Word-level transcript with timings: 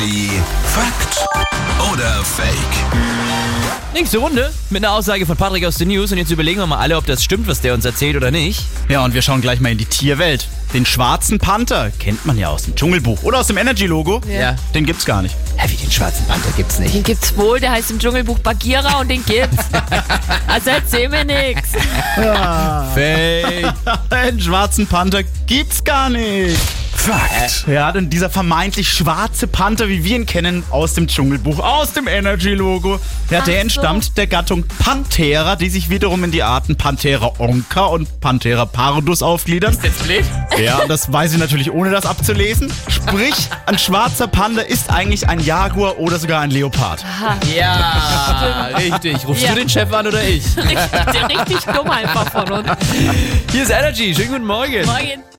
Energy 0.00 0.30
Fakt 0.64 1.26
oder 1.92 2.24
Fake? 2.24 2.48
Nächste 3.92 4.18
Runde 4.18 4.50
mit 4.70 4.82
einer 4.82 4.94
Aussage 4.94 5.26
von 5.26 5.36
Patrick 5.36 5.66
aus 5.66 5.76
den 5.76 5.88
News 5.88 6.10
und 6.10 6.18
jetzt 6.18 6.30
überlegen 6.30 6.58
wir 6.58 6.66
mal 6.66 6.78
alle, 6.78 6.96
ob 6.96 7.04
das 7.04 7.22
stimmt, 7.22 7.48
was 7.48 7.60
der 7.60 7.74
uns 7.74 7.84
erzählt 7.84 8.16
oder 8.16 8.30
nicht. 8.30 8.64
Ja, 8.88 9.04
und 9.04 9.12
wir 9.12 9.20
schauen 9.20 9.42
gleich 9.42 9.60
mal 9.60 9.72
in 9.72 9.78
die 9.78 9.84
Tierwelt. 9.84 10.48
Den 10.72 10.86
schwarzen 10.86 11.38
Panther 11.38 11.90
kennt 11.98 12.24
man 12.24 12.38
ja 12.38 12.48
aus 12.48 12.62
dem 12.62 12.76
Dschungelbuch 12.76 13.22
oder 13.24 13.40
aus 13.40 13.48
dem 13.48 13.58
Energy-Logo. 13.58 14.22
Ja. 14.26 14.56
Den 14.74 14.86
gibt's 14.86 15.04
gar 15.04 15.20
nicht. 15.20 15.34
Hä, 15.56 15.68
wie 15.68 15.76
den 15.76 15.90
schwarzen 15.90 16.24
Panther 16.26 16.50
gibt's 16.56 16.78
nicht. 16.78 16.94
Den 16.94 17.02
gibt's 17.02 17.36
wohl, 17.36 17.60
der 17.60 17.72
heißt 17.72 17.90
im 17.90 17.98
Dschungelbuch 17.98 18.38
Bagheera 18.38 19.00
und 19.00 19.08
den 19.08 19.24
gibt's. 19.24 19.64
Also 20.46 20.70
erzähl 20.70 21.08
mir 21.08 21.24
nix. 21.24 21.70
Fake. 22.94 23.72
Den 24.10 24.40
schwarzen 24.40 24.86
Panther 24.86 25.22
gibt's 25.46 25.84
gar 25.84 26.10
nicht. 26.10 26.58
Fakt. 27.00 27.64
Ja, 27.66 27.92
denn 27.92 28.10
dieser 28.10 28.28
vermeintlich 28.28 28.92
schwarze 28.92 29.46
Panther, 29.46 29.88
wie 29.88 30.04
wir 30.04 30.16
ihn 30.16 30.26
kennen, 30.26 30.62
aus 30.70 30.92
dem 30.92 31.06
Dschungelbuch, 31.06 31.58
aus 31.58 31.94
dem 31.94 32.06
Energy-Logo, 32.06 33.00
ja, 33.30 33.40
der 33.40 33.54
so. 33.54 33.60
entstammt 33.60 34.18
der 34.18 34.26
Gattung 34.26 34.64
Panthera, 34.78 35.56
die 35.56 35.70
sich 35.70 35.88
wiederum 35.88 36.24
in 36.24 36.30
die 36.30 36.42
Arten 36.42 36.76
Panthera 36.76 37.32
onca 37.38 37.84
und 37.86 38.20
Panthera 38.20 38.66
pardus 38.66 39.22
aufgliedern. 39.22 39.76
Jetzt 39.82 40.02
blöd? 40.04 40.24
Ja, 40.62 40.82
das 40.86 41.10
weiß 41.10 41.32
ich 41.32 41.38
natürlich 41.38 41.70
ohne 41.72 41.90
das 41.90 42.04
abzulesen. 42.04 42.70
Sprich, 42.88 43.48
ein 43.64 43.78
schwarzer 43.78 44.26
Panda 44.26 44.60
ist 44.60 44.90
eigentlich 44.90 45.26
ein 45.26 45.40
Jaguar 45.40 45.98
oder 45.98 46.18
sogar 46.18 46.42
ein 46.42 46.50
Leopard. 46.50 47.02
Ja, 47.56 48.68
richtig. 48.76 49.26
Rufst 49.26 49.42
Ja. 49.42 49.50
du 49.50 49.56
den 49.56 49.70
Chef 49.70 49.90
an 49.90 50.06
oder 50.06 50.22
ich? 50.22 50.44
Richtig, 50.54 51.38
richtig 51.38 51.74
dumm 51.74 51.88
einfach 51.90 52.30
von 52.30 52.50
uns. 52.50 52.68
Hier 53.52 53.62
ist 53.62 53.70
Energy. 53.70 54.14
Schönen 54.14 54.32
guten 54.32 54.44
Morgen. 54.46 54.84
Morgen. 54.84 55.22